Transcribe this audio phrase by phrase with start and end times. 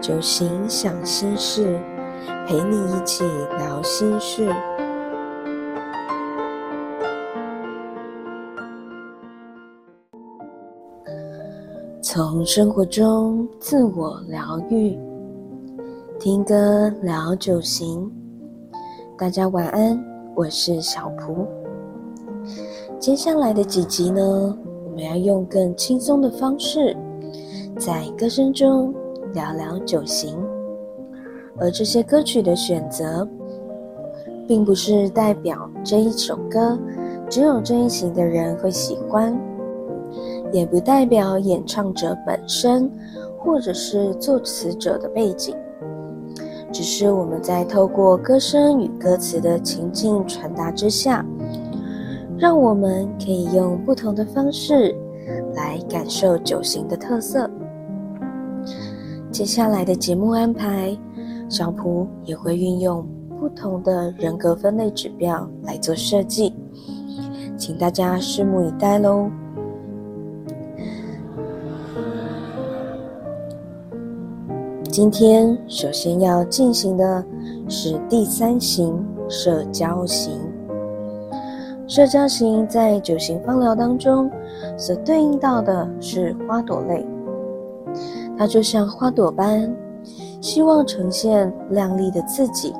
[0.00, 1.76] 酒行想心事，
[2.46, 3.24] 陪你一起
[3.58, 4.48] 聊心事。
[12.00, 14.96] 从生活中自我疗愈，
[16.18, 18.10] 听歌聊酒行。
[19.16, 19.98] 大家晚安，
[20.36, 21.44] 我是小蒲。
[23.00, 24.56] 接下来的几集呢，
[24.86, 26.96] 我们要用更轻松的方式，
[27.78, 28.94] 在歌声中
[29.32, 30.38] 聊聊酒行。
[31.58, 33.26] 而这些歌曲的选择，
[34.46, 36.78] 并不是代表这一首歌
[37.28, 39.36] 只有这一型的人会喜欢，
[40.52, 42.90] 也不代表演唱者本身
[43.38, 45.54] 或者是作词者的背景，
[46.72, 51.24] 只是我们在透过歌声与歌词的情境传达之下。
[52.40, 54.94] 让我们可以用不同的方式
[55.56, 57.50] 来感受酒行的特色。
[59.38, 60.98] 接下来的节目安排，
[61.48, 63.06] 小蒲也会运用
[63.38, 66.52] 不同的人格分类指标来做设计，
[67.56, 69.30] 请大家拭目以待喽。
[74.90, 77.24] 今天首先要进行的
[77.68, 80.32] 是第三型社交型。
[81.86, 84.28] 社交型在九型芳疗当中，
[84.76, 87.06] 所对应到的是花朵类，
[88.38, 89.74] 它就像花朵般，
[90.40, 92.72] 希望呈现亮丽的自己。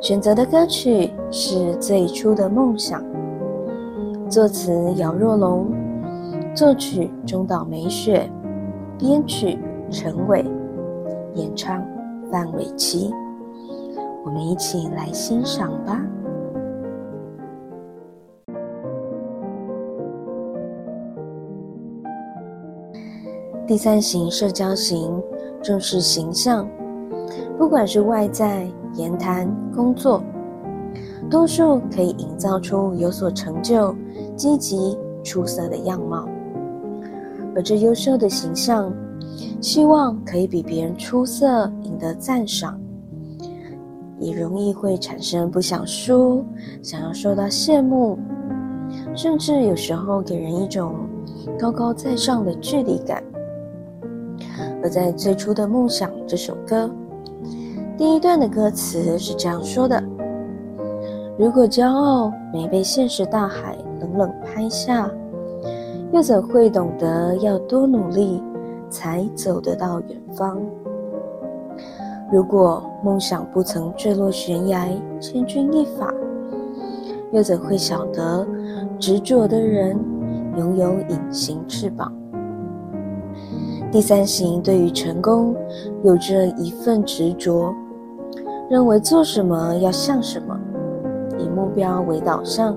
[0.00, 3.02] 选择的歌曲是最初的梦想，
[4.30, 5.66] 作词姚若龙，
[6.54, 8.30] 作曲中岛美雪，
[8.96, 9.58] 编曲
[9.90, 10.44] 陈伟，
[11.34, 11.84] 演唱
[12.30, 13.12] 范玮琪。
[14.24, 16.00] 我们一起来欣赏吧。
[23.68, 25.22] 第三型社交型
[25.62, 26.66] 重视形象，
[27.58, 30.24] 不管是外在言谈、工作，
[31.28, 33.94] 多数可以营造出有所成就、
[34.34, 36.26] 积极、出色的样貌。
[37.54, 38.90] 而这优秀的形象，
[39.60, 42.80] 希望可以比别人出色，赢得赞赏，
[44.18, 46.42] 也容易会产生不想输、
[46.82, 48.18] 想要受到羡慕，
[49.14, 50.94] 甚至有时候给人一种
[51.58, 53.22] 高高在上的距离感。
[54.82, 56.90] 而在最初的梦想这首歌，
[57.96, 60.02] 第一段的歌词是这样说的
[61.36, 65.10] ：“如果骄傲没被现实大海冷冷拍下，
[66.12, 68.42] 又怎会懂得要多努力
[68.88, 70.60] 才走得到远方？
[72.30, 74.88] 如果梦想不曾坠落悬崖，
[75.20, 76.12] 千钧一发，
[77.32, 78.46] 又怎会晓得
[78.98, 79.98] 执着的人
[80.56, 82.12] 拥有隐形翅膀？”
[83.90, 85.56] 第三型对于成功
[86.04, 87.74] 有着一份执着，
[88.68, 90.58] 认为做什么要像什么，
[91.38, 92.76] 以目标为导向，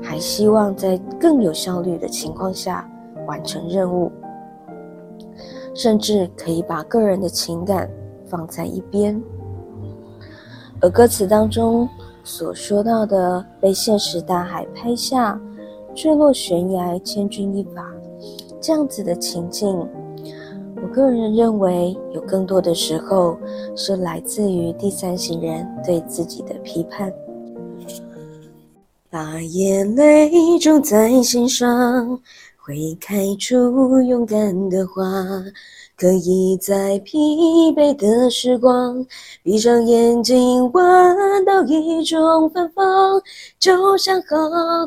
[0.00, 2.88] 还希望在更有效率的情况下
[3.26, 4.12] 完成任务，
[5.74, 7.90] 甚至可以把个人的情感
[8.24, 9.20] 放在一边。
[10.80, 11.88] 而歌词当中
[12.22, 15.40] 所说到的被现实大海拍下，
[15.92, 17.95] 坠落悬崖，千钧一发。
[18.66, 19.68] 这样子的情境，
[20.82, 23.38] 我个人认为有更多的时候
[23.76, 27.14] 是来自于第三行人对自己的批判。
[29.08, 32.20] 把眼泪种在心上，
[32.56, 35.00] 会开出勇敢的花。
[35.96, 37.16] 可以在疲
[37.72, 39.06] 惫的时光，
[39.42, 43.18] 闭上眼睛，闻到一种芬芳，
[43.58, 44.36] 就像好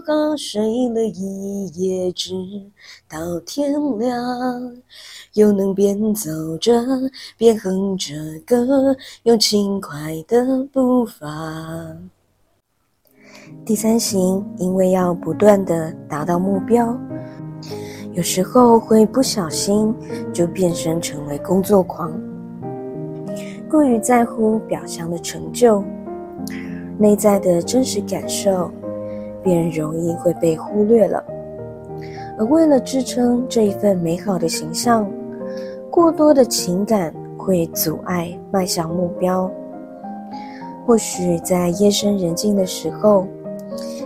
[0.05, 2.31] 好睡了一夜，直
[3.09, 4.21] 到天亮，
[5.33, 6.79] 又能边走着
[7.35, 8.13] 边哼着
[8.45, 11.27] 歌，用轻快的步伐。
[13.65, 16.95] 第三型，因为要不断的达到目标。
[18.13, 19.93] 有时候会不小心
[20.33, 22.11] 就变身成为工作狂，
[23.69, 25.83] 过于在乎表象的成就，
[26.97, 28.69] 内在的真实感受
[29.43, 31.23] 便容易会被忽略了。
[32.37, 35.09] 而为了支撑这一份美好的形象，
[35.91, 39.49] 过多的情感会阻碍迈向目标。
[40.85, 43.27] 或许在夜深人静的时候，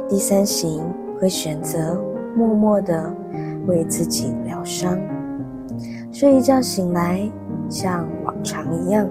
[0.10, 0.84] 第三型
[1.20, 1.98] 会选择
[2.36, 3.12] 默默的。
[3.68, 4.98] 为自己疗伤，
[6.12, 7.30] 睡一觉醒来
[7.70, 9.08] 像往常一样。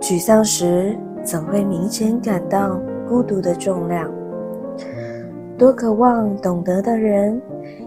[0.00, 4.10] 沮丧时，怎会明显感到孤独的重量？
[5.56, 7.40] 多渴望懂得的人，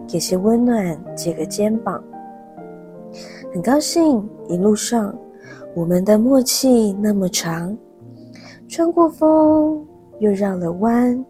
[0.08, 2.02] 给些温暖，借个肩膀。
[3.52, 5.14] 很高兴一路上
[5.76, 7.76] 我们的默契那么长，
[8.68, 9.86] 穿过风
[10.20, 11.26] 又绕了弯，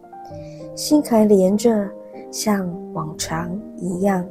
[0.75, 1.87] 心还连着，
[2.31, 4.25] 像往常一样。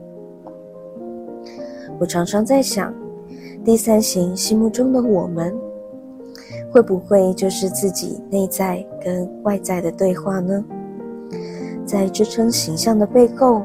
[2.00, 2.92] 我常常在想，
[3.64, 5.54] 第三型心目中的我们，
[6.72, 10.64] 会不会就是自己内在跟外在的对话呢？
[11.86, 13.62] 在支撑形象的背后，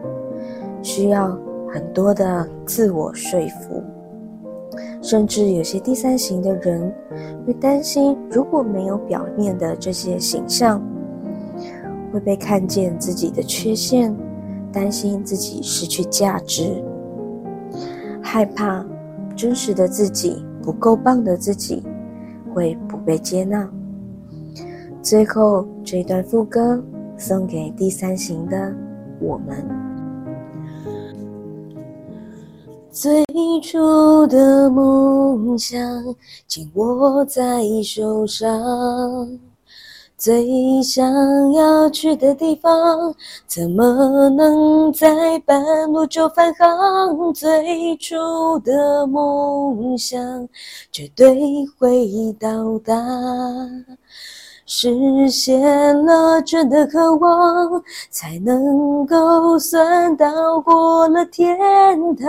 [0.83, 1.35] 需要
[1.67, 3.81] 很多的自我说服。
[5.01, 6.93] 甚至有些第三型的人
[7.45, 10.79] 会担心，如果没有表面的这些形象，
[12.11, 14.15] 会被看见自己的缺陷，
[14.71, 16.83] 担心自己失去价值，
[18.21, 18.85] 害怕
[19.35, 21.83] 真实的自己不够棒的自己
[22.53, 23.69] 会不被接纳。
[25.01, 26.83] 最后这段副歌
[27.17, 28.73] 送给第三型的
[29.19, 29.65] 我们。
[32.91, 33.23] 最
[33.61, 35.79] 初的梦想
[36.47, 38.49] 紧握在手上，
[40.17, 43.13] 最想要去的地方，
[43.45, 47.31] 怎么能在半路就返航？
[47.35, 48.15] 最初
[48.59, 50.49] 的梦想
[50.91, 51.37] 绝对
[51.77, 52.95] 会到达。
[54.65, 55.61] 实现
[56.05, 61.55] 了真的渴望，才能够算到过了天
[62.15, 62.27] 堂。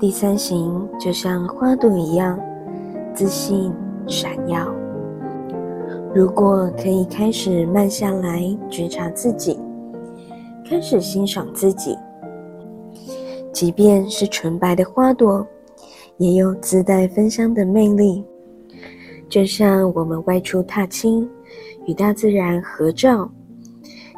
[0.00, 2.40] 第三型就像花朵一样，
[3.14, 3.70] 自信
[4.06, 4.66] 闪耀。
[6.14, 9.60] 如果可以开始慢下来，觉察自己，
[10.66, 11.98] 开始欣赏自己，
[13.52, 15.46] 即便是纯白的花朵。
[16.16, 18.22] 也有自带芬香的魅力，
[19.28, 21.28] 就像我们外出踏青，
[21.86, 23.30] 与大自然合照，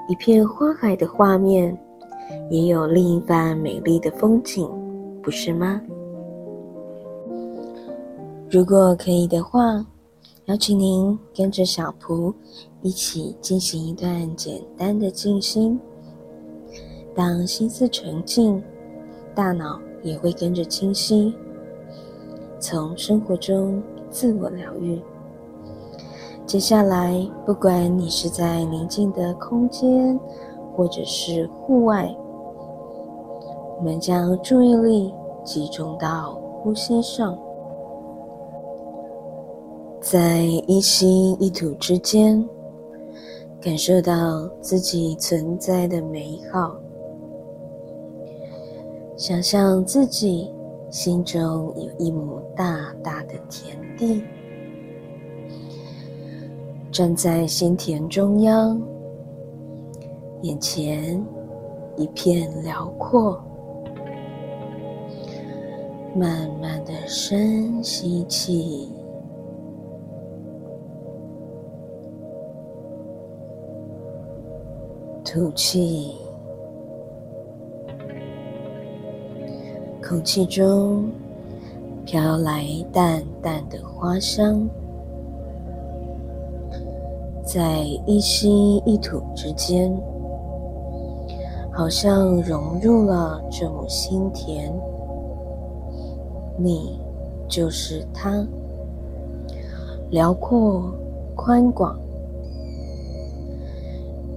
[0.08, 1.76] 一片花海的画面，
[2.50, 4.69] 也有另一番美丽的风景，
[5.22, 5.80] 不是吗？
[8.50, 9.86] 如果可以的话，
[10.46, 12.34] 邀请您跟着小蒲
[12.82, 15.78] 一起进行一段简单的静心。
[17.14, 18.62] 当心思沉静，
[19.34, 21.34] 大脑也会跟着清晰。
[22.58, 25.00] 从生活中自我疗愈。
[26.44, 30.19] 接下来，不管你是在宁静的空间，
[30.74, 32.14] 或者是户外，
[33.82, 35.12] 我们将注意力
[35.43, 37.37] 集中到呼吸上，
[40.00, 42.49] 在一吸一吐之间，
[43.61, 46.76] 感受到自己存在的美好，
[49.17, 50.49] 想象自己。
[50.88, 54.23] 心中有一亩大大的田地，
[56.93, 58.79] 站在心田中央，
[60.43, 61.25] 眼前
[61.96, 63.43] 一片辽阔。
[66.14, 68.88] 慢慢的深吸气，
[75.24, 76.12] 吐气。
[80.06, 81.10] 空气中
[82.04, 84.68] 飘来淡淡的花香，
[87.42, 89.90] 在一吸一吐之间，
[91.72, 94.70] 好像融入了这亩心田。
[96.56, 96.98] 你
[97.48, 98.46] 就是它，
[100.10, 100.92] 辽阔
[101.34, 101.98] 宽广。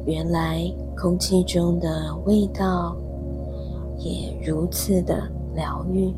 [0.05, 0.61] 原来
[0.95, 2.95] 空气中的味道
[3.97, 5.23] 也如此的。
[5.55, 6.13] 疗愈，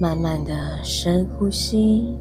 [0.00, 2.16] 慢慢的深呼吸，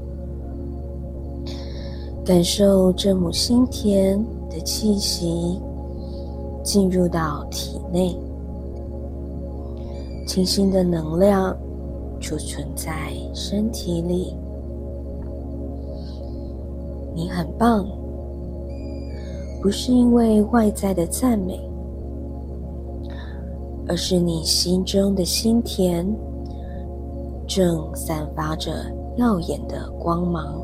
[2.25, 5.61] 感受这亩心田的气息
[6.61, 8.19] 进入到体内，
[10.29, 11.57] 清新的能量
[12.19, 14.37] 储存在身体里。
[17.15, 17.83] 你很棒，
[19.59, 21.59] 不是因为外在的赞美。
[23.87, 26.05] 而是你心中的心田，
[27.47, 28.71] 正散发着
[29.17, 30.61] 耀眼的光芒。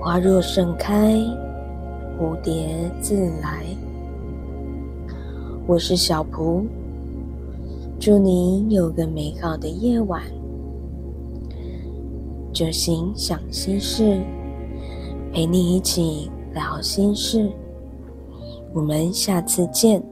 [0.00, 1.14] 花若盛开，
[2.18, 3.64] 蝴蝶自来。
[5.64, 6.64] 我是小蒲，
[8.00, 10.22] 祝你有个美好的夜晚。
[12.52, 14.20] 就心想心事，
[15.32, 17.50] 陪你一起聊心事。
[18.72, 20.02] 我们下次见。